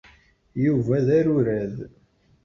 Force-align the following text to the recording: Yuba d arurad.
Yuba 0.65 0.97
d 1.05 1.07
arurad. 1.19 1.75